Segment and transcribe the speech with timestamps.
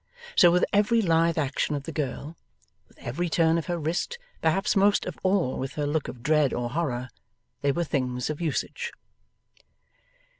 [0.35, 2.35] So with every lithe action of the girl,
[2.87, 6.53] with every turn of her wrist, perhaps most of all with her look of dread
[6.53, 7.09] or horror;
[7.61, 8.91] they were things of usage.